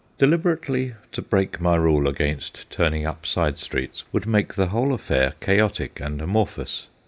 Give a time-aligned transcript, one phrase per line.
[0.17, 5.33] Deliberately to break my rule against turning up side streets would make the whole affair
[5.41, 6.87] chaotic and amorphous.